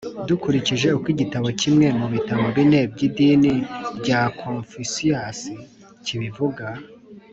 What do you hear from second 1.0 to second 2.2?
igitabo kimwe mu